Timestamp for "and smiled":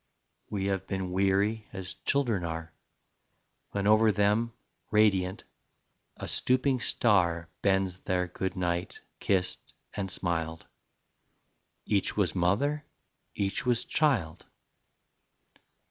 9.93-10.65